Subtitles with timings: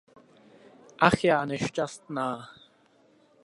[0.99, 2.49] Ach já nešťastná!